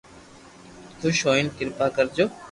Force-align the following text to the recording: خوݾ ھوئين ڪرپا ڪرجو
خوݾ 0.99 1.15
ھوئين 1.25 1.47
ڪرپا 1.57 1.85
ڪرجو 1.95 2.25